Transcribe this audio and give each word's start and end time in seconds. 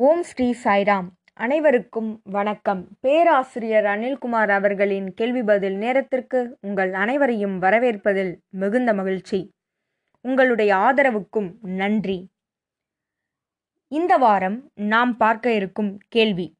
ஓம் 0.00 0.22
ஸ்ரீ 0.22 0.54
சாய்ராம். 0.64 1.06
அனைவருக்கும் 1.32 2.20
வணக்கம். 2.24 2.88
பேராசிரியர் 3.00 3.84
அனில்குமார் 3.84 4.48
அவர்களின் 4.48 5.14
கேள்வி 5.14 5.42
பதில் 5.42 5.76
நேரத்திற்கு 5.76 6.58
உங்கள் 6.60 6.92
அனைவரையும் 6.92 7.62
வரவேற்பதில் 7.62 8.36
மிகுந்த 8.48 8.94
மகிழ்ச்சி. 8.94 9.52
உங்களுடைய 10.20 10.74
ஆதரவுக்கும் 10.74 11.48
நன்றி. 11.60 12.28
இந்த 13.88 14.16
வாரம் 14.16 14.70
நாம் 14.74 15.16
பார்க்க 15.16 15.52
இருக்கும் 15.52 15.98
கேள்வி. 16.08 16.54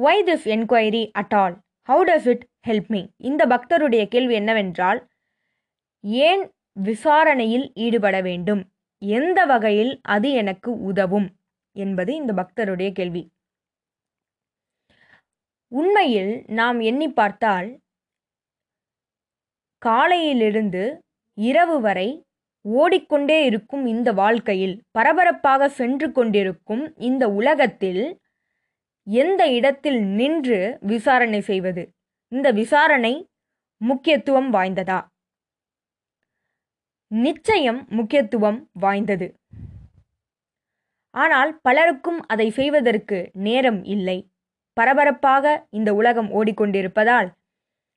Why 0.00 0.22
this 0.26 0.44
enquiry 0.44 1.10
at 1.12 1.34
all 1.34 1.58
how 1.88 2.04
does 2.06 2.28
it 2.28 2.46
help 2.68 2.86
me 2.86 3.06
இந்த 3.16 3.46
பக்தருடைய 3.46 4.06
கேள்வி 4.06 4.34
என்னவென்றால் 4.34 5.08
ஏன் 6.00 6.50
விசாரணையில் 6.72 7.72
ஈடுபட 7.74 8.20
வேண்டும்? 8.20 8.64
எந்த 8.98 9.44
வகையில் 9.44 10.00
அது 10.02 10.30
எனக்கு 10.30 10.80
உதவும்? 10.80 11.36
என்பது 11.72 12.14
இந்த 12.14 12.32
பக்தருடைய 12.32 12.92
கேள்வி. 12.92 13.30
உண்மையில் 15.68 16.44
நாம் 16.46 16.80
எண்ணி 16.80 17.08
பார்த்தால் 17.08 17.80
காலையிலிருந்து 19.78 21.02
இரவு 21.34 21.80
வரை 21.80 22.24
ஓடிக்கொண்டே 22.64 23.44
இருக்கும் 23.44 23.86
இந்த 23.86 24.12
வாழ்க்கையில் 24.12 24.82
பரபரப்பாக 24.90 25.68
சென்று 25.68 26.12
கொண்டிருக்கும் 26.12 26.94
இந்த 26.96 27.28
உலகத்தில் 27.28 28.20
எந்த 29.06 29.42
இடத்தில் 29.52 30.00
நின்று 30.02 30.78
விசாரணை 30.80 31.40
செய்வது? 31.40 31.94
இந்த 32.28 32.50
விசாரணை 32.50 33.28
முக்கியத்துவம் 33.76 34.52
வாய்ந்ததா? 34.52 35.00
நிச்சயம் 37.06 37.86
முக்கியத்துவம் 37.88 38.68
வாய்ந்தது. 38.72 39.26
ஆனால் 41.14 41.60
பலருக்கும் 41.60 42.20
அதை 42.26 42.50
செய்வதற்கு 42.50 43.30
நேரம் 43.32 43.84
இல்லை. 43.84 44.18
பரபரப்பாக 44.76 45.66
இந்த 45.70 45.94
உலகம் 45.94 46.30
ஓடிக்கொண்டிருப்பதால் 46.30 47.28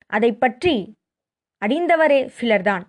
அதை 0.05 0.31
பற்றி 0.33 0.75
அறிந்தவரே 1.61 2.19
சிலர்தான். 2.39 2.85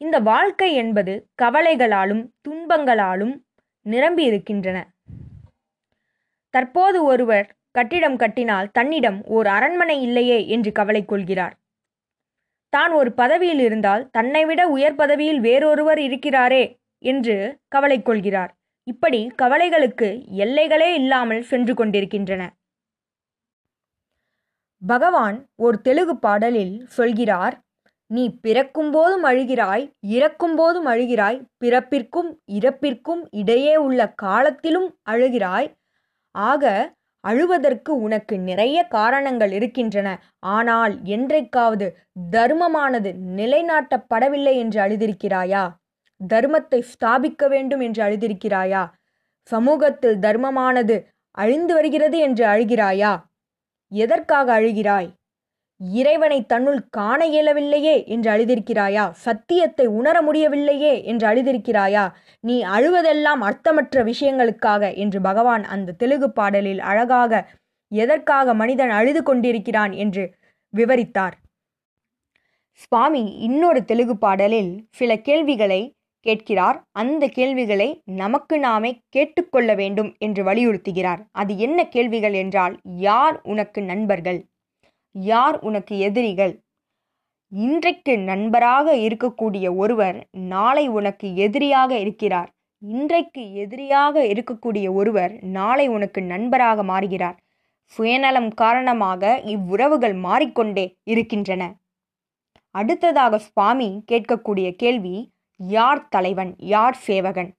இந்த 0.00 0.18
வாழ்க்கை 0.20 0.74
என்பது 0.74 1.28
கவலைகளாலும் 1.42 2.24
துன்பங்களாலும் 2.48 3.34
நிரம்பி 3.82 4.24
இருக்கின்றன 4.24 4.78
தற்போது 6.54 7.04
ஒருவர் 7.04 7.46
கட்டிடம் 7.70 8.16
கட்டினால் 8.16 8.68
தன்னிடம் 8.70 9.24
ஓர் 9.26 9.46
அரண்மனை 9.46 9.96
இல்லையே 10.00 10.46
என்று 10.46 10.72
கவலை 10.72 11.04
கொள்கிறார். 11.04 11.54
தான் 12.72 12.92
ஒரு 12.92 13.10
பதவியில் 13.12 13.58
இருந்தால் 13.58 14.10
தன்னை 14.10 14.44
விட 14.44 14.68
உயர் 14.68 14.94
பதவியில் 14.94 15.40
வேறொருவர் 15.40 15.98
இருக்கிறாரே 15.98 16.64
என்று 17.04 17.58
கவலை 17.68 18.02
கொள்கிறார். 18.02 18.52
இப்படி 18.86 19.20
கவலைகளுக்கு 19.36 20.08
எல்லைகளே 20.44 20.88
இல்லாமல் 20.94 21.42
சென்று 21.42 21.74
கொண்டிருக்கின்றன. 21.74 22.42
பகவான் 24.82 25.36
ஒரு 25.56 25.76
தெலுங்கு 25.80 26.14
பாடலில் 26.16 26.74
சொல்கிறார் 26.88 27.54
நீ 28.10 28.24
பிறக்கும் 28.40 28.90
போதும் 28.90 29.24
அழுகிறாய் 29.24 29.84
இறக்கும் 30.08 30.54
போதும் 30.54 30.86
அழுகிறாய் 30.86 31.38
பிறப்பிற்கும் 31.58 32.28
இறப்பிற்கும் 32.58 33.22
இடையே 33.32 33.74
உள்ள 33.76 34.00
காலத்திலும் 34.14 34.88
அழுகிறாய். 35.10 35.68
ஆக 36.34 36.64
அழுவதற்கு 37.24 37.92
உனக்கு 38.06 38.34
நிறைய 38.40 38.78
காரணங்கள் 38.88 39.52
இருக்கின்றன. 39.52 40.08
ஆனால் 40.56 40.94
என்றைக்காவது 41.16 41.86
தர்மமானது 42.32 43.10
நிலைநாட்டப்படவில்லை 43.38 44.54
என்று 44.56 44.80
அழுதிருக்கிறாயா? 44.80 45.64
தர்மத்தை 46.20 46.80
ஸ்தாபிக்க 46.92 47.48
வேண்டும் 47.48 47.80
என்று 47.80 48.02
அழுதிருக்கிறாயா? 48.04 48.88
சமூகத்தில் 49.42 50.18
தர்மமானது 50.18 50.96
அழிந்து 51.30 51.74
வருகிறது 51.74 52.18
என்று 52.18 52.44
அழுகிறாயா? 52.46 53.12
எதற்காக 53.88 54.60
அழுகிறாய்? 54.60 55.08
இறைவனை 55.80 56.46
தன்னுள் 56.46 56.88
காண 56.88 57.26
இயலவில்லையே 57.26 58.04
என்று 58.04 58.30
அழுதிருக்கிறாயா? 58.30 59.10
சத்தியத்தை 59.10 59.86
உணர 59.86 60.22
முடியவில்லையே 60.22 61.04
என்று 61.04 61.26
அழுதிருக்கிறாயா? 61.26 62.12
நீ 62.40 62.64
அழுவதெல்லாம் 62.64 63.40
அர்த்தமற்ற 63.40 64.04
விஷயங்களுக்காக 64.04 64.94
என்று 64.94 65.20
பகவான் 65.20 65.64
அந்த 65.64 65.92
தெலுங்கு 65.92 66.30
பாடலில் 66.30 66.80
அழகாக 66.80 67.44
எதற்காக 67.92 68.54
மனிதன் 68.54 68.90
அழுது 68.90 69.22
கொண்டிருக்கிறான் 69.22 69.92
என்று 69.92 70.34
விவரித்தார். 70.74 71.36
சுவாமி 72.72 73.22
இன்னொரு 73.38 73.84
தெலுங்கு 73.84 74.16
பாடலில் 74.18 74.86
சில 74.90 75.16
கேள்விகளை 75.16 75.95
கேட்கிறார். 76.26 76.78
அந்த 77.02 77.24
கேள்விகளை 77.28 77.88
நமக்கு 78.22 78.56
நாமே 78.58 78.90
கேட்டுக்கொள்ள 79.08 79.70
வேண்டும் 79.74 80.10
என்று 80.18 80.42
வலியுறுத்துகிறார். 80.44 81.22
அது 81.32 81.52
என்ன 81.58 81.88
கேள்விகள் 81.88 82.36
என்றால் 82.42 82.74
யார் 83.06 83.36
உனக்கு 83.44 83.82
நண்பர்கள்? 83.82 84.40
யார் 85.14 85.58
உனக்கு 85.60 85.94
எதிரிகள்? 85.98 86.54
இன்றைக்கு 87.52 88.14
நண்பராக 88.30 88.94
இருக்கக்கூடிய 89.06 89.66
ஒருவர் 89.76 90.18
நாளை 90.52 90.84
உனக்கு 90.98 91.26
எதிரியாக 91.36 91.92
இருக்கிறார். 91.98 92.50
இன்றைக்கு 92.82 93.42
எதிரியாக 93.54 94.24
இருக்கக்கூடிய 94.32 94.86
ஒருவர் 94.92 95.32
நாளை 95.56 95.86
உனக்கு 95.88 96.20
நண்பராக 96.22 96.82
மாறுகிறார். 96.82 97.36
சுயநலம் 97.92 98.50
காரணமாக 98.54 99.22
இவ்வுறவுகள் 99.46 100.16
மாறிக்கொண்டே 100.26 100.84
இருக்கின்றன. 101.04 101.62
அடுத்ததாக 102.74 103.38
சுவாமி 103.38 103.88
கேட்கக்கூடிய 104.12 104.68
கேள்வி 104.82 105.16
யார் 105.60 106.08
தலைவன் 106.08 106.54
யார் 106.58 106.94
சேவகன்? 106.94 107.54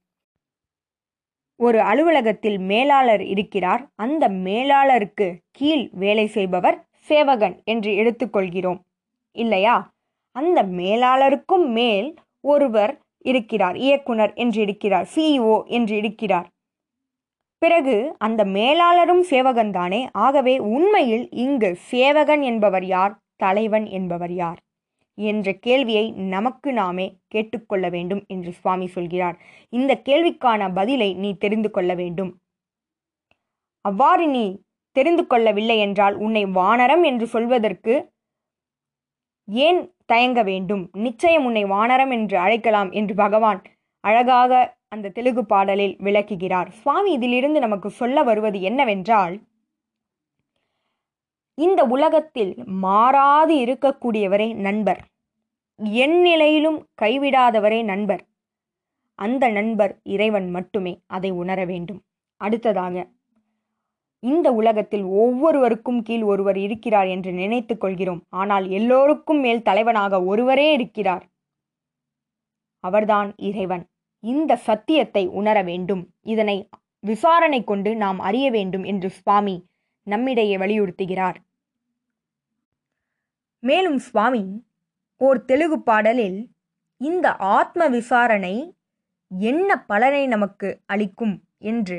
ஒரு 1.60 1.80
அலுவலகத்தில் 1.80 2.58
மேலாளர் 2.58 3.22
இருக்கிறார். 3.24 3.82
அந்த 3.94 4.28
மேலாளருக்கு 4.28 5.36
கீழ் 5.50 5.88
வேலை 5.92 6.26
செய்பவர் 6.26 6.86
சேவகன் 6.98 7.56
என்று 7.64 7.90
எடுத்துக்கொள்கிறோம் 7.92 8.80
இல்லையா? 9.36 9.76
அந்த 10.36 10.62
மேலாளருக்கும் 10.62 11.66
மேல் 11.68 12.14
ஒருவர் 12.40 12.92
இருக்கிறார் 13.18 13.76
இயக்குனர் 13.76 14.32
என்று 14.34 14.62
இருக்கிறார் 14.62 15.08
சிஇஓ 15.14 15.56
என்று 15.66 15.96
இருக்கிறார். 15.96 16.48
பிறகு 17.62 18.14
அந்த 18.18 18.44
மேலாளரும் 18.44 19.20
சேவகன் 19.20 19.70
தானே 19.70 20.08
ஆகவே 20.12 20.58
உண்மையில் 20.58 21.30
இங்கு 21.30 21.76
சேவகன் 21.76 22.42
என்பவர் 22.42 22.84
யார்? 22.84 23.18
தலைவன் 23.36 23.86
என்பவர் 23.86 24.32
யார்? 24.32 24.60
என்ற 25.30 25.52
கேள்வியை 25.52 26.10
நமக்கு 26.12 26.72
நாமே 26.72 27.06
கேட்டுக்கொள்ள 27.28 27.88
வேண்டும் 27.88 28.24
என்று 28.26 28.52
சுவாமி 28.52 28.86
சொல்கிறார். 28.86 29.36
இந்த 29.72 30.02
கேள்விக்கான 30.04 30.72
பதிலை 30.74 31.14
நீ 31.14 31.36
தெரிந்து 31.36 31.70
கொள்ள 31.70 31.94
வேண்டும். 31.94 32.30
அவ்வாறு 33.84 34.26
நீ 34.28 34.62
தெரிந்து 34.92 35.26
கொள்ளவில்லை 35.26 35.78
என்றால் 35.78 36.16
உன்னை 36.16 36.44
வானரம் 36.46 37.02
என்று 37.02 37.26
சொல்வதற்கு 37.26 37.94
ஏன் 39.48 39.80
தயங்க 40.06 40.42
வேண்டும்? 40.42 40.90
நிச்சயம் 40.92 41.44
உன்னை 41.44 41.64
வானரம் 41.64 42.10
என்று 42.10 42.38
அழைக்கலாம் 42.38 42.90
என்று 42.90 43.14
பகவான் 43.14 43.62
அழகாக 44.04 44.52
அந்த 44.88 45.08
தெலுங்கு 45.08 45.44
பாடலில் 45.46 45.96
விளக்குகிறார். 46.00 46.68
சுவாமி 46.70 47.12
இதிலிருந்து 47.12 47.60
நமக்கு 47.60 47.90
சொல்ல 47.90 48.22
வருவது 48.22 48.60
என்னவென்றால் 48.60 49.34
இந்த 51.58 51.80
உலகத்தில் 51.84 52.50
மாறாது 52.64 53.54
இருக்கக்கூடியவரே 53.56 54.54
நண்பர். 54.54 55.00
என் 56.02 56.20
நிலையிலும் 56.20 56.78
கைவிடாதவரே 57.02 57.80
நண்பர். 57.84 58.22
அந்த 59.18 59.44
நண்பர் 59.48 59.92
இறைவன் 60.02 60.50
மட்டுமே 60.50 60.92
அதை 61.06 61.30
உணர 61.30 61.64
வேண்டும். 61.64 62.00
அடுத்ததாக 62.40 62.96
இந்த 64.22 64.52
உலகத்தில் 64.52 65.04
ஒவ்வொருவருக்கும் 65.22 66.00
கீழ் 66.02 66.22
ஒருவர் 66.22 66.56
இருக்கிறார் 66.56 67.06
என்று 67.06 67.32
நினைத்துக் 67.32 67.80
கொள்கிறோம். 67.80 68.22
ஆனால் 68.28 68.68
எல்லோருக்கும் 68.68 69.40
மேல் 69.40 69.62
தலைவனாக 69.62 70.22
ஒருவரே 70.22 70.72
இருக்கிறார். 70.72 71.24
அவர்தான் 72.84 73.30
இறைவன். 73.36 73.84
இந்த 74.24 74.52
சத்தியத்தை 74.68 75.24
உணர 75.40 75.62
வேண்டும். 75.62 76.04
இதனை 76.22 76.56
விசாரணை 77.06 77.60
கொண்டு 77.64 77.90
நாம் 77.96 78.18
அறிய 78.18 78.46
வேண்டும் 78.50 78.84
என்று 78.84 79.10
சுவாமி 79.10 79.56
நம்மிடையே 80.06 80.56
வலியுறுத்துகிறார். 80.56 81.38
மேலும் 83.68 83.98
சுவாமி 83.98 84.44
ஓர் 85.20 85.38
தெலுங்கு 85.44 85.78
பாடலில் 85.82 86.38
இந்த 87.00 87.26
ஆத்ம 87.56 87.82
விசாரணை 87.88 88.54
என்ன 89.30 89.70
பலனை 89.90 90.22
நமக்கு 90.26 90.68
அளிக்கும் 90.86 91.34
என்று 91.70 91.98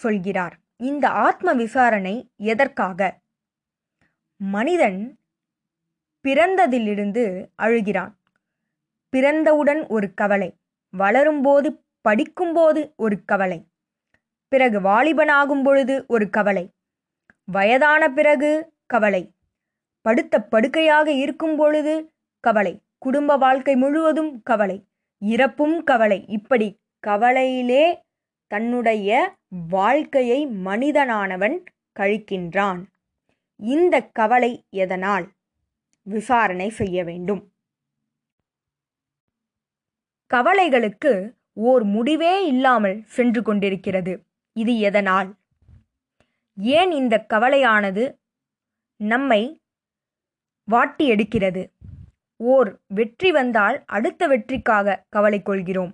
சொல்கிறார். 0.00 0.54
இந்த 0.80 1.06
ஆத்ம 1.26 1.52
விசாரணை 1.52 2.14
எதற்காக? 2.50 3.00
மனிதன் 4.40 5.00
பிறந்ததிலிருந்து 6.24 7.24
அழுகிறான். 7.62 8.14
பிறந்தவுடன் 9.12 9.82
ஒரு 9.88 10.08
கவலை 10.14 10.50
வளரும்போது 10.94 11.68
படிக்கும்போது 12.04 12.80
ஒரு 12.96 13.16
கவலை 13.24 13.58
பிறகு 14.52 14.78
வாலிபனாகும் 14.80 15.62
பொழுது 15.62 15.94
ஒரு 16.08 16.26
கவலை 16.30 16.64
வயதான 17.48 18.02
பிறகு 18.10 18.50
கவலை 18.86 19.22
படுத்த 20.00 20.42
படுக்கையாக 20.42 21.12
இருக்கும் 21.12 21.56
பொழுது 21.56 22.12
கவலை. 22.40 22.82
குடும்ப 22.98 23.36
வாழ்க்கை 23.36 23.76
முழுவதும் 23.76 24.42
கவலை. 24.42 24.84
இறப்பும் 25.18 25.84
கவலை. 25.84 26.24
இப்படி 26.26 26.78
கவலையிலே 27.06 28.02
தன்னுடைய 28.46 29.36
வாழ்க்கையை 29.68 30.46
மனிதனானவன் 30.46 31.64
கழிக்கின்றான். 32.00 32.84
இந்த 33.56 34.02
கவலை 34.02 34.64
எதனால்? 34.70 35.28
விசாரணை 36.02 36.68
செய்ய 36.68 37.04
வேண்டும். 37.04 37.52
கவலைகளுக்கு 40.34 41.34
ஓர் 41.52 41.84
முடிவே 41.84 42.46
இல்லாமல் 42.46 43.02
சென்று 43.04 43.42
கொண்டிருக்கிறது. 43.42 44.24
இது 44.52 44.78
எதனால்? 44.78 45.34
ஏன் 46.56 46.90
இந்த 46.90 47.26
கவலையானது? 47.28 48.18
நம்மை 48.96 49.59
வாட்டி 50.70 51.10
எடுக்கிறது. 51.10 51.62
ஓர் 52.36 52.80
வெற்றி 52.86 53.32
வந்தால் 53.32 53.84
அடுத்த 53.86 54.26
வெற்றிக்காக 54.26 55.04
கவலை 55.08 55.42
கொள்கிறோம். 55.42 55.92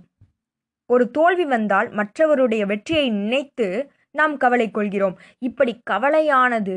ஒரு 0.87 1.11
தோல்வி 1.11 1.45
வந்தால் 1.45 1.89
மற்றவருடைய 1.91 2.67
வெற்றியை 2.67 3.11
நினைத்து 3.11 3.93
நாம் 4.11 4.37
கவலை 4.37 4.71
கொள்கிறோம். 4.71 5.19
இப்படி 5.39 5.83
கவலையானது 5.91 6.77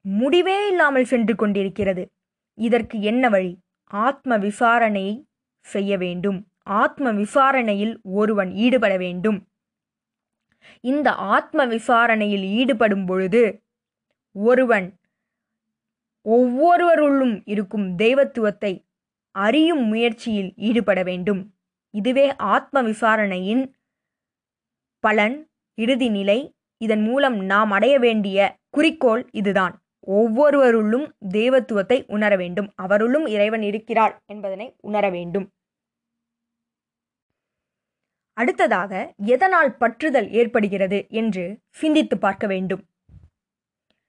முடிவே 0.00 0.68
இல்லாமல் 0.68 1.04
சென்று 1.04 1.34
கொண்டிருக்கிறது. 1.34 2.04
இதற்கு 2.54 3.00
என்ன 3.00 3.28
வழி? 3.28 3.58
ஆத்ம 3.84 4.36
விசாரணை 4.36 5.26
செய்ய 5.60 5.96
வேண்டும். 5.96 6.38
ஆத்ம 6.62 7.10
விசாரணையில் 7.12 8.00
ஒருவன் 8.02 8.50
ஈடுபட 8.54 8.96
வேண்டும். 8.96 9.38
இந்த 10.80 11.08
ஆத்ம 11.12 11.66
விசாரணையில் 11.66 12.46
ஈடுபடும் 12.60 13.06
பொழுது 13.06 13.42
ஒருவன் 14.32 14.97
ஒவ்வொருவருள்ளும் 16.28 17.42
இருக்கும் 17.44 17.94
தெய்வத்துவத்தை 17.94 18.72
அறியும் 19.34 19.84
முயற்சியில் 19.84 20.50
ஈடுபட 20.56 21.02
வேண்டும். 21.02 21.40
இதுவே 21.94 22.26
ஆத்ம 22.36 22.82
விசாரணையின் 22.82 23.64
பலன் 25.04 25.36
இறுதி 25.78 26.08
நிலை. 26.08 26.38
இதன் 26.80 27.02
மூலம் 27.02 27.36
நாம் 27.44 27.70
அடைய 27.70 27.98
வேண்டிய 27.98 28.56
குறிக்கோள் 28.70 29.22
இதுதான். 29.32 29.74
ஒவ்வொருவருள்ளும் 30.06 31.06
தெய்வத்துவத்தை 31.28 32.04
உணர 32.06 32.36
வேண்டும். 32.36 32.68
அவருள்ளும் 32.74 33.26
இறைவன் 33.26 33.62
இருக்கிறார் 33.62 34.14
என்பதனை 34.26 34.66
உணர 34.80 35.10
வேண்டும். 35.10 35.46
அடுத்ததாக 38.36 38.92
எதனால் 39.26 39.70
பற்றுதல் 39.80 40.28
ஏற்படுகிறது 40.30 40.98
என்று 41.10 41.44
சிந்தித்து 41.70 42.18
பார்க்க 42.18 42.46
வேண்டும். 42.46 42.82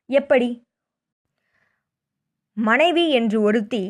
எப்படி? 0.10 0.50
மனைவி 2.60 3.10
என்று 3.10 3.42
ஒருத்தி 3.42 3.84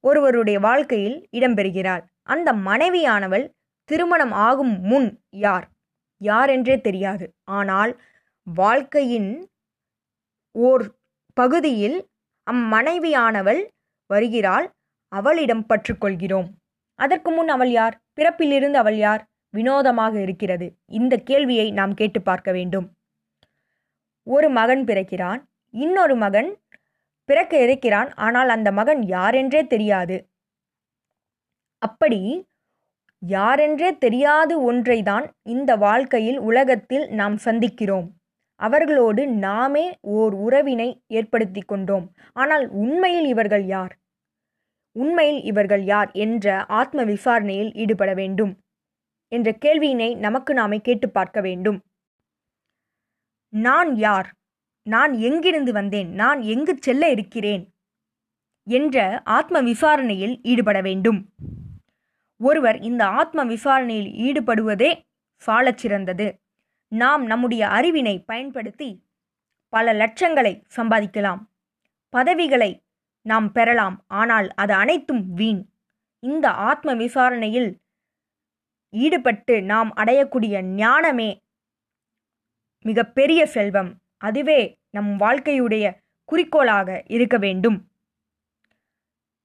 ஒருவருடைய 0.00 0.58
வாழ்க்கையில் 0.60 1.28
இடம்பெறுகிறாள். 1.32 2.02
அந்த 2.22 2.52
மனைவியானவள் 2.52 3.44
திருமணம் 3.88 4.32
ஆகும் 4.32 4.80
முன் 4.80 5.08
யார்? 5.30 5.66
யார் 6.20 6.50
என்றே 6.50 6.80
தெரியாது. 6.80 7.24
ஆனால் 7.50 7.92
வாழ்க்கையின் 8.46 9.30
ஓர் 10.54 10.84
பகுதியில் 11.36 11.98
அம்மனைவியானவள் 12.46 13.60
வருகிறாள். 14.10 14.66
அவளிடம் 15.08 15.66
பற்றுக்கொள்கிறோம் 15.68 16.48
அதற்கு 16.98 17.30
முன் 17.30 17.48
அவள் 17.48 17.70
யார்? 17.70 17.94
பிறப்பிலிருந்து 18.20 18.78
அவள் 18.82 18.96
யார்? 18.96 19.22
வினோதமாக 19.54 20.14
இருக்கிறது. 20.20 20.66
இந்த 20.90 21.14
கேள்வியை 21.16 21.66
நாம் 21.70 21.94
கேட்டு 21.94 22.20
பார்க்க 22.22 22.50
வேண்டும். 22.52 22.86
ஒரு 24.26 24.48
மகன் 24.50 24.84
பிறக்கிறான். 24.84 25.40
இன்னொரு 25.74 26.14
மகன் 26.16 26.50
பிறக்க 27.24 27.62
இருக்கிறான் 27.62 28.10
ஆனால் 28.14 28.48
அந்த 28.48 28.68
மகன் 28.72 29.02
யாரென்றே 29.16 29.66
தெரியாது. 29.66 30.16
அப்படி 31.78 32.20
யாரென்றே 33.22 33.90
தெரியாது 33.98 34.54
ஒன்றைதான் 34.62 35.26
இந்த 35.42 35.70
வாழ்க்கையில் 35.76 36.38
உலகத்தில் 36.38 37.04
நாம் 37.10 37.36
சந்திக்கிறோம். 37.44 38.08
அவர்களோடு 38.60 39.22
நாமே 39.46 39.86
ஓர் 40.00 40.34
உறவினை 40.34 40.88
ஏற்படுத்தி 41.06 41.62
கொண்டோம். 41.62 42.06
ஆனால் 42.32 42.64
உண்மையில் 42.82 43.26
இவர்கள் 43.26 43.64
யார்? 43.66 43.92
உண்மையில் 44.96 45.40
இவர்கள் 45.42 45.84
யார் 45.84 46.10
என்ற 46.24 46.46
ஆத்ம 46.80 47.04
விசாரணையில் 47.04 47.72
ஈடுபட 47.74 48.14
வேண்டும் 48.14 48.52
என்ற 49.32 49.50
கேள்வியினை 49.64 50.08
நமக்கு 50.16 50.54
நாமே 50.54 50.78
கேட்டு 50.78 51.06
பார்க்க 51.10 51.40
வேண்டும். 51.40 51.78
நான் 53.52 53.90
யார்? 53.96 54.28
நான் 54.82 55.12
எங்கிருந்து 55.12 55.72
வந்தேன்? 55.72 56.12
நான் 56.12 56.40
எங்கு 56.40 56.76
செல்ல 56.80 57.10
இருக்கிறேன்? 57.10 57.74
என்ற 58.64 59.22
ஆத்ம 59.24 59.60
விசாரணையில் 59.60 60.40
ஈடுபட 60.42 60.80
வேண்டும். 60.80 61.28
ஒருவர் 62.38 62.78
இந்த 62.78 63.06
ஆத்ம 63.06 63.44
விசாரணையில் 63.44 64.12
ஈடுபடுவதே 64.12 65.04
சாலச் 65.36 65.78
சிறந்தது. 65.78 66.40
நாம் 66.88 67.26
நம்முடைய 67.26 67.66
அறிவினை 67.66 68.22
பயன்படுத்தி 68.26 69.04
பல 69.68 69.92
லட்சங்களை 69.92 70.62
சம்பாதிக்கலாம். 70.76 71.38
பதவிகளை 72.08 72.84
நாம் 73.22 73.52
பெறலாம். 73.52 74.04
ஆனால் 74.06 74.54
அது 74.54 74.72
அனைத்தும் 74.72 75.32
வீண். 75.32 75.68
இந்த 76.18 76.50
ஆத்ம 76.50 76.94
விசாரணையில் 76.94 77.80
ஈடுபட்டு 78.90 79.62
நாம் 79.62 79.94
அடையக்கூடிய 79.96 80.62
ஞானமே 80.62 81.42
மிகப்பெரிய 82.82 83.46
செல்வம். 83.46 84.01
அதுவே 84.22 84.78
நம் 84.90 85.20
வாழ்க்கையுடைய 85.20 85.86
குறிக்கோளாக 86.24 87.02
இருக்க 87.06 87.36
வேண்டும். 87.38 87.78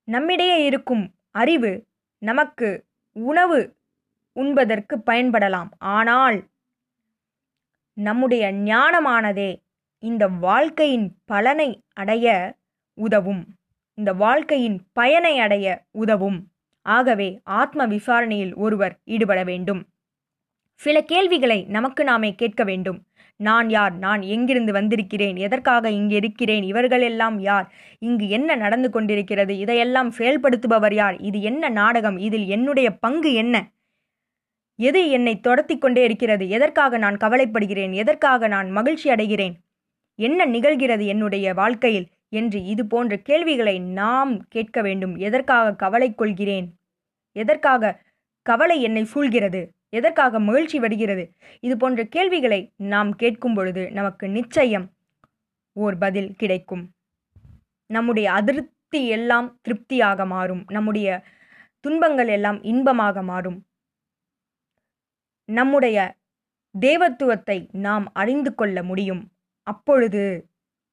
நம்மிடையே 0.04 0.64
இருக்கும் 0.64 1.16
அறிவு 1.32 1.88
நமக்கு 2.18 2.86
உணவு 3.12 3.76
உண்பதற்கு 4.34 4.96
பயன்படலாம். 5.06 5.70
ஆனால் 5.80 6.38
நம்முடைய 7.94 8.54
ஞானமானதே 8.54 9.52
இந்த 10.04 10.28
வாழ்க்கையின் 10.28 11.08
பலனை 11.26 11.70
அடைய 11.94 12.56
உதவும். 12.94 13.44
இந்த 13.94 14.14
வாழ்க்கையின் 14.14 14.78
பயனை 14.94 15.40
அடைய 15.40 15.68
உதவும். 15.92 16.40
ஆகவே 16.82 17.30
ஆத்ம 17.44 17.86
விசாரணையில் 17.86 18.54
ஒருவர் 18.56 19.00
ஈடுபட 19.06 19.44
வேண்டும். 19.44 19.82
சில 20.82 20.98
கேள்விகளை 21.02 21.60
நமக்கு 21.66 22.04
நாமே 22.04 22.36
கேட்க 22.36 22.64
வேண்டும். 22.64 23.07
நான் 23.38 23.70
யார்? 23.70 23.98
நான் 23.98 24.22
எங்கிருந்து 24.22 24.72
வந்திருக்கிறேன்? 24.72 25.36
எதற்காக 25.36 25.92
இங்கு 25.92 26.16
இருக்கிறேன்? 26.16 26.64
இவர்களெல்லாம் 26.64 27.40
யார்? 27.40 27.74
இங்கு 28.00 28.30
என்ன 28.30 28.56
நடந்து 28.56 28.90
கொண்டிருக்கிறது? 28.90 29.58
இதையெல்லாம் 29.58 30.12
செயல்படுத்துபவர் 30.12 30.94
யார்? 30.94 31.18
இது 31.18 31.42
என்ன 31.42 31.70
நாடகம்? 31.70 32.18
இதில் 32.18 32.48
என்னுடைய 32.48 32.92
பங்கு 32.92 33.34
என்ன? 33.34 33.72
எது 34.76 35.10
என்னை 35.10 35.40
தொடர்த்தி 35.44 35.78
கொண்டே 35.78 36.04
இருக்கிறது? 36.04 36.50
எதற்காக 36.50 36.98
நான் 36.98 37.18
கவலைப்படுகிறேன்? 37.18 37.94
எதற்காக 37.94 38.48
நான் 38.48 38.72
மகிழ்ச்சி 38.72 39.10
அடைகிறேன்? 39.10 39.54
என்ன 40.16 40.46
நிகழ்கிறது 40.46 41.06
என்னுடைய 41.06 41.54
வாழ்க்கையில்? 41.54 42.08
என்று 42.30 42.64
இது 42.64 42.86
போன்ற 42.86 43.18
கேள்விகளை 43.18 43.80
நாம் 43.80 44.48
கேட்க 44.48 44.82
வேண்டும். 44.82 45.16
எதற்காக 45.16 45.74
கவலை 45.74 46.16
கொள்கிறேன்? 46.16 46.74
எதற்காக 47.32 48.02
கவலை 48.42 48.82
என்னை 48.82 49.08
சூழ்கிறது? 49.16 49.77
எதற்காக 49.94 50.40
மகிழ்ச்சி 50.40 50.80
வருகிறது 50.80 51.24
இது 51.60 51.78
போன்ற 51.78 52.04
கேள்விகளை 52.06 52.62
நாம் 52.76 53.12
கேட்கும் 53.16 53.54
பொழுது 53.54 53.84
நமக்கு 53.92 54.30
நிச்சயம் 54.30 54.88
ஓர் 55.76 55.98
பதில் 55.98 56.32
கிடைக்கும். 56.36 56.84
நம்முடைய 57.90 58.28
அதிருப்தி 58.32 59.02
எல்லாம் 59.08 59.48
திருப்தியாக 59.62 60.26
மாறும். 60.26 60.64
நம்முடைய 60.72 61.08
துன்பங்கள் 61.80 62.28
எல்லாம் 62.28 62.60
இன்பமாக 62.64 63.22
மாறும். 63.22 63.60
நம்முடைய 65.50 65.98
தேவத்துவத்தை 66.76 67.58
நாம் 67.72 68.06
அறிந்து 68.14 68.56
கொள்ள 68.56 68.78
முடியும். 68.84 69.24
அப்பொழுது 69.68 70.24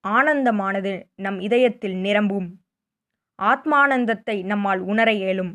ஆனந்தமானது 0.05 0.93
நம் 1.15 1.39
இதயத்தில் 1.41 1.97
நிரம்பும். 1.97 2.49
ஆத்மானந்தத்தை 3.39 4.37
நம்மால் 4.45 4.81
உணர 4.93 5.13
இயலும். 5.13 5.53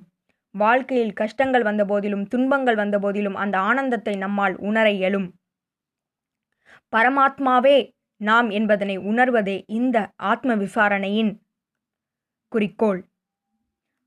வாழ்க்கையில் 0.52 1.14
கஷ்டங்கள் 1.14 1.64
வந்தபோதிலும் 1.64 2.28
துன்பங்கள் 2.28 2.76
வந்தபோதிலும் 2.76 3.34
அந்த 3.34 3.58
ஆனந்தத்தை 3.58 4.16
நம்மால் 4.16 4.56
உணர 4.56 4.92
இயலும். 4.92 5.34
பரமாத்மாவே 6.96 7.92
நாம் 8.16 8.50
என்பதனை 8.50 8.98
உணர்வதே 8.98 9.64
இந்த 9.66 10.12
ஆத்ம 10.16 10.56
விசாரணையின் 10.56 11.42
குறிக்கோள். 12.48 13.08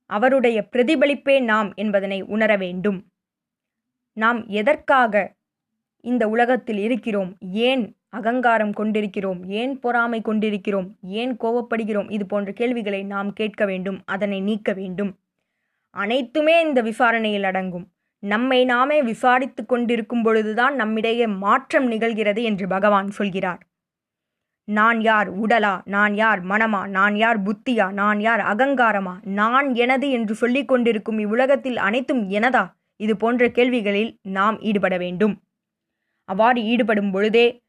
அவருடைய 0.07 0.69
பிரதிபலிப்பே 0.73 1.43
நாம் 1.43 1.75
என்பதனை 1.75 2.23
உணர 2.23 2.57
வேண்டும். 2.57 3.07
நாம் 4.13 4.47
எதற்காக 4.47 5.35
இந்த 6.01 6.29
உலகத்தில் 6.29 6.79
இருக்கிறோம்? 6.79 7.37
ஏன் 7.41 7.97
அகங்காரம் 8.09 8.73
கொண்டிருக்கிறோம்? 8.73 9.45
ஏன் 9.49 9.79
பொறாமை 9.79 10.21
கொண்டிருக்கிறோம்? 10.21 10.99
ஏன் 11.03 11.37
கோவப்படுகிறோம்? 11.37 12.13
இது 12.13 12.27
போன்ற 12.27 12.53
கேள்விகளை 12.53 13.05
நாம் 13.05 13.33
கேட்க 13.33 13.65
வேண்டும் 13.65 14.03
அதனை 14.05 14.41
நீக்க 14.41 14.73
வேண்டும். 14.73 15.22
அனைத்துமே 15.97 16.61
இந்த 16.61 16.81
விசாரணையில் 16.81 17.45
அடங்கும். 17.45 17.87
நம்மை 18.23 18.65
நாமே 18.65 19.03
விசாரித்து 19.03 19.67
கொண்டிருக்கும் 19.67 20.23
பொழுதுதான் 20.23 20.75
நம்மிடையே 20.75 21.27
மாற்றம் 21.27 21.91
நிகழ்கிறது 21.91 22.43
என்று 22.43 22.69
பகவான் 22.69 23.11
சொல்கிறார். 23.11 23.61
நான் 24.65 25.01
யார் 25.01 25.29
உடலா? 25.41 25.81
நான் 25.85 26.15
யார் 26.15 26.41
மனமா? 26.47 26.87
நான் 26.87 27.17
யார் 27.17 27.43
புத்தியா? 27.43 27.93
நான் 27.93 28.21
யார் 28.21 28.41
அகங்காரமா? 28.41 29.15
நான் 29.23 29.75
எனது 29.75 30.11
என்று 30.11 30.35
சொல்லிக் 30.35 30.69
கொண்டிருக்கும் 30.69 31.19
இவ்வுலகத்தில் 31.19 31.77
அனைத்தும் 31.77 32.31
எனதா? 32.31 32.65
இது 32.97 33.17
போன்ற 33.17 33.49
கேள்விகளில் 33.49 34.19
நாம் 34.23 34.61
ஈடுபட 34.61 34.97
வேண்டும். 34.97 35.35
அவ்வாறு 36.25 36.65
ஈடுபடும் 36.65 37.11
பொழுதே 37.11 37.61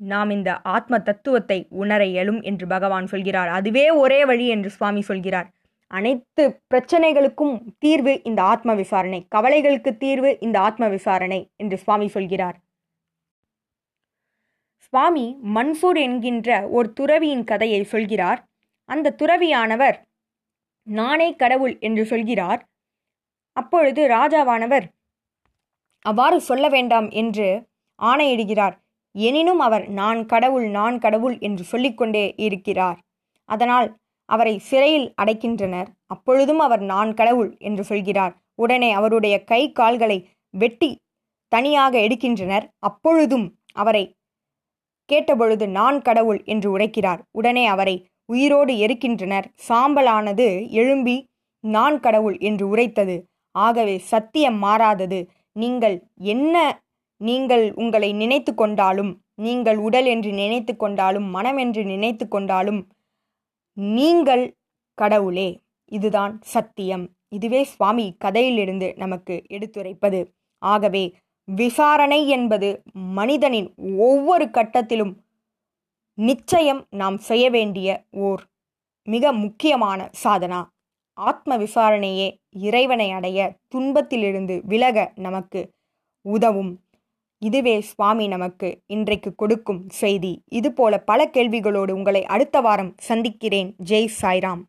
நாம் 0.00 0.30
இந்த 0.30 0.56
ஆத்ம 0.56 0.98
தத்துவத்தை 0.98 1.66
உணர 1.70 2.06
இயலும் 2.06 2.40
என்று 2.40 2.66
பகவான் 2.66 3.06
சொல்கிறார். 3.06 3.48
அதுவே 3.48 3.90
ஒரே 3.90 4.24
வழி 4.24 4.46
என்று 4.46 4.70
சுவாமி 4.70 5.00
சொல்கிறார். 5.00 5.48
அனைத்து 5.90 6.62
பிரச்சனைகளுக்கும் 6.70 7.54
தீர்வு 7.78 8.12
இந்த 8.24 8.42
ஆத்ம 8.42 8.74
விசாரணை. 8.74 9.20
கவலைகளுக்கு 9.34 9.96
தீர்வு 9.96 10.30
இந்த 10.40 10.56
ஆத்ம 10.60 10.88
விசாரணை 10.88 11.40
என்று 11.56 11.76
சுவாமி 11.78 12.08
சொல்கிறார். 12.08 12.56
சுவாமி 14.78 15.26
மன்சூர் 15.54 15.98
என்கின்ற 15.98 16.68
ஒரு 16.68 16.88
துறவியின் 17.00 17.44
கதையை 17.44 17.82
சொல்கிறார். 17.84 18.40
அந்த 18.88 19.14
துறவியானவர் 19.22 19.98
நானே 20.86 21.28
கடவுள் 21.34 21.74
என்று 21.80 22.04
சொல்கிறார். 22.04 22.60
அப்பொழுது 23.56 24.02
ராஜாவானவர் 24.08 24.86
அவ்வாறு 26.04 26.40
சொல்ல 26.40 26.68
வேண்டாம் 26.68 27.08
என்று 27.10 27.48
ஆணையிடுகிறார். 27.98 28.76
எனினும் 29.14 29.58
அவர் 29.58 29.84
நான் 29.90 30.20
கடவுள் 30.26 30.66
நான் 30.70 30.98
கடவுள் 30.98 31.36
என்று 31.38 31.64
சொல்லிக்கொண்டே 31.64 32.34
இருக்கிறார். 32.36 32.98
அதனால் 33.48 33.88
அவரை 34.34 34.54
சிறையில் 34.68 35.08
அடைக்கின்றனர். 35.22 35.88
அப்பொழுதும் 36.06 36.62
அவர் 36.66 36.82
நான் 36.92 37.10
கடவுள் 37.14 37.50
என்று 37.68 37.84
சொல்கிறார். 37.90 38.34
உடனே 38.54 38.90
அவருடைய 38.92 39.34
கை 39.50 39.62
கால்களை 39.72 40.18
வெட்டி 40.54 40.90
தனியாக 41.52 41.94
எடுக்கின்றனர். 41.98 42.64
அப்பொழுதும் 42.88 43.46
அவரை 43.72 44.04
கேட்டபொழுது 45.08 45.64
நான் 45.78 45.98
கடவுள் 46.08 46.40
என்று 46.44 46.68
உரைக்கிறார். 46.76 47.20
உடனே 47.38 47.64
அவரை 47.66 47.96
உயிரோடு 48.28 48.72
எரிக்கின்றனர். 48.84 49.46
சாம்பலானது 49.68 50.46
எழும்பி 50.80 51.16
நான் 51.64 51.96
கடவுள் 52.00 52.36
என்று 52.48 52.64
உரைத்தது. 52.72 53.16
ஆகவே 53.54 53.96
சத்தியம் 54.12 54.58
மாறாதது. 54.64 55.20
நீங்கள் 55.56 55.96
என்ன 56.34 56.56
நீங்கள் 57.20 57.64
உங்களை 57.82 58.10
நினைத்து 58.20 58.52
கொண்டாலும் 58.54 59.10
நீங்கள் 59.46 59.78
உடல் 59.86 60.08
என்று 60.12 60.30
நினைத்து 60.32 60.72
கொண்டாலும் 60.76 61.26
மனம் 61.36 61.58
என்று 61.64 61.82
நினைத்து 61.84 62.24
கொண்டாலும் 62.28 62.80
நீங்கள் 63.80 64.56
கடவுளே 64.94 65.60
இதுதான் 65.84 66.38
சத்தியம். 66.42 67.08
இதுவே 67.28 67.64
சுவாமி 67.64 68.14
கதையிலிருந்து 68.18 68.94
நமக்கு 68.96 69.42
எடுத்துரைப்பது. 69.48 70.26
ஆகவே 70.58 71.14
விசாரணை 71.44 72.28
என்பது 72.28 72.82
மனிதனின் 72.92 73.74
ஒவ்வொரு 73.96 74.44
கட்டத்திலும் 74.44 75.14
நிச்சயம் 76.14 76.86
நாம் 76.90 77.18
செய்ய 77.18 77.50
வேண்டிய 77.50 78.04
ஓர் 78.10 78.42
மிக 79.02 79.32
முக்கியமான 79.32 80.10
சாதனா. 80.24 80.64
ஆத்ம 81.12 81.58
விசாரணையே 81.58 82.36
இறைவனை 82.50 83.10
அடைய 83.10 83.56
துன்பத்திலிருந்து 83.68 84.60
விலக 84.64 85.12
நமக்கு 85.14 85.70
உதவும். 86.22 86.80
இதுவே 87.40 87.80
சுவாமி 87.80 88.28
நமக்கு 88.28 88.68
இன்றைக்கு 88.86 89.34
கொடுக்கும் 89.34 89.82
செய்தி. 89.88 90.32
இதுபோல 90.50 90.98
பல 90.98 91.30
கேள்விகளோடு 91.32 91.90
உங்களை 91.90 92.24
அடுத்த 92.24 92.60
வாரம் 92.60 92.94
சந்திக்கிறேன். 92.98 93.74
ஜெய் 93.84 94.08
சாய்ராம். 94.22 94.62